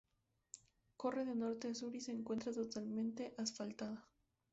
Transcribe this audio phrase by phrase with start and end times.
[0.97, 4.03] Corre de norte a sur y se encuentra totalmente asfaltada.